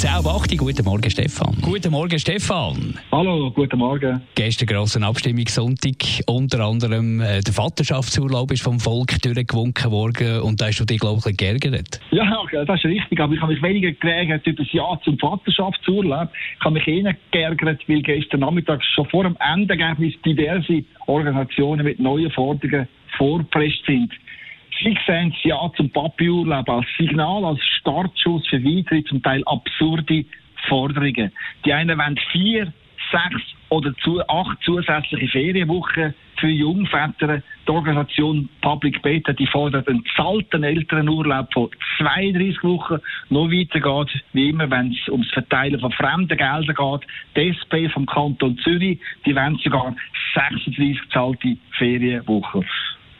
[0.00, 1.54] 10 auf 8, guten Morgen Stefan.
[1.60, 2.94] Guten Morgen Stefan.
[3.12, 4.22] Hallo, guten Morgen.
[4.34, 6.24] Gestern grosser Abstimmungssonntag.
[6.26, 11.00] Unter anderem äh, der Vaterschaftsurlaub ist vom Volk durchgewunken worden und da hast du dich,
[11.00, 12.00] glaube ich, geärgert.
[12.12, 16.30] Ja, das ist richtig, aber ich habe mich weniger geärgert über das Ja zum Vaterschaftsurlaub.
[16.58, 22.00] Ich habe mich eher geärgert, weil gestern Nachmittag schon vor dem Endergebnis diverse Organisationen mit
[22.00, 22.88] neuen Forderungen
[23.18, 24.10] vorgepresst sind.
[24.82, 30.24] Sie sehen das Ja zum Papiurlaub als Signal, als Startschuss für weitere, zum Teil absurde
[30.68, 31.32] Forderungen.
[31.64, 32.72] Die einen wollen vier,
[33.10, 37.42] sechs oder zu, acht zusätzliche Ferienwochen für Jungväter.
[37.66, 42.98] Die Organisation Public Beta, die fordert einen zahlten Elternurlaub von 32 Wochen.
[43.28, 47.08] Noch weiter geht, wie immer, wenn es ums Verteilen von fremden Geldern geht.
[47.36, 49.94] Die SP vom Kanton Zürich, die wollen sogar
[50.34, 52.66] 36 zahlte Ferienwochen.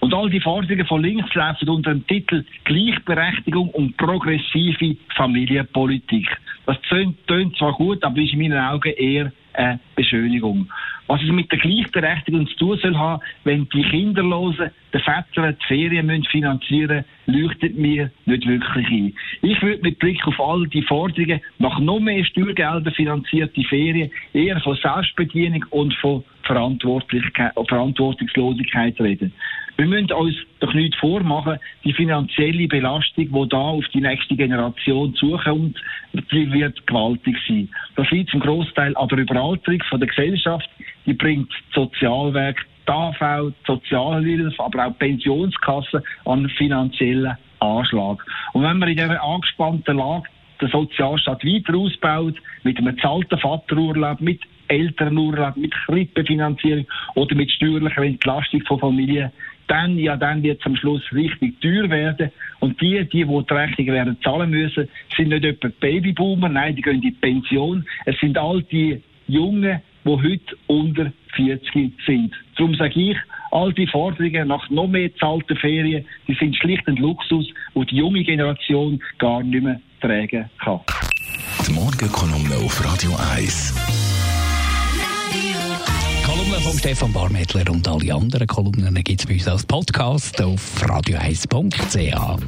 [0.01, 6.27] Und all die Forderungen von links laufen unter dem Titel Gleichberechtigung und progressive Familienpolitik.
[6.67, 10.69] Das tönt zwar gut, aber ist in meinen Augen eher eine Beschönigung.
[11.07, 15.67] Was es mit der Gleichberechtigung zu tun soll haben, wenn die Kinderlosen den Vätern die
[15.67, 19.13] Ferien müssen finanzieren müssen, leuchtet mir nicht wirklich ein.
[19.43, 24.61] Ich würde mit Blick auf all die Forderungen nach noch mehr Steuergelder finanzierte Ferien eher
[24.61, 29.33] von Selbstbedienung und von Verantwortungslosigkeit reden.
[29.77, 35.15] Wir müssen uns doch nicht vormachen, die finanzielle Belastung, die da auf die nächste Generation
[35.15, 35.79] zukommt,
[36.13, 37.69] die wird gewaltig sein.
[37.97, 40.69] Das liegt zum Großteil an der Überalterung von der Gesellschaft.
[41.07, 48.25] Die bringt Sozialwerk, die AV, die Sozialhilfe, aber auch die Pensionskasse an finanziellen Anschlag.
[48.53, 50.29] Und wenn man in dieser angespannten Lage
[50.61, 58.03] den Sozialstaat weiter ausbaut, mit einem zahlten Vaterurlaub, mit Elternurlaub, mit Krippenfinanzierung oder mit steuerlicher
[58.03, 59.33] Entlastung von Familien,
[59.71, 62.31] dann, ja, dann wird es am Schluss richtig teuer werden.
[62.59, 66.83] Und die, die, die die Rechnung werden zahlen müssen, sind nicht etwa Babyboomer, nein, die
[66.83, 67.87] gehen in die Pension.
[68.05, 72.35] Es sind all die Jungen, die heute unter 40 sind.
[72.57, 73.17] Darum sage ich,
[73.53, 77.97] all die Forderungen nach noch mehr zahlten Ferien, die sind schlicht ein Luxus, wo die
[77.97, 80.81] junge Generation gar nicht mehr tragen kann.
[81.67, 84.00] Die Morgenkolumne auf Radio 1.
[86.41, 90.59] Kolumne von Stefan Barmettler und alle anderen Kolumnen gibt es bei uns als Podcast auf
[90.81, 92.39] radio1.ch.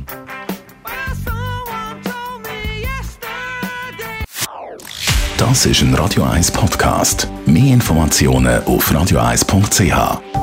[5.37, 7.29] Das ist ein Radio 1 Podcast.
[7.45, 10.42] Mehr Informationen auf radio1.ch.